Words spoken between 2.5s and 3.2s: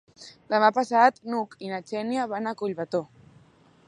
a Collbató.